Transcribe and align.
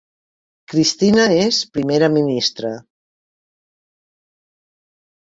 Cristina 1.01 1.25
és 1.41 1.59
primera 1.75 2.09
ministra 2.13 2.71